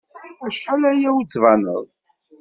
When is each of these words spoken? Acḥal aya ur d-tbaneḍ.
Acḥal 0.47 0.83
aya 0.91 1.09
ur 1.17 1.23
d-tbaneḍ. 1.23 1.83